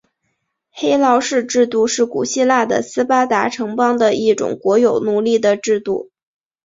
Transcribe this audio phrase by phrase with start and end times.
[0.71, 6.09] 黑劳士制度是古希腊的斯巴达城邦的一种国有奴隶的制度。